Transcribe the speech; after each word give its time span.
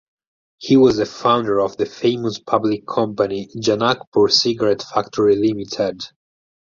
He 0.57 0.77
was 0.77 0.97
the 0.97 1.05
founder 1.05 1.59
of 1.59 1.77
the 1.77 1.85
famous 1.85 2.39
public 2.39 2.87
company 2.87 3.49
Janakpur 3.55 4.31
Cigarette 4.31 4.81
Factory 4.81 5.35
Limited. 5.35 6.01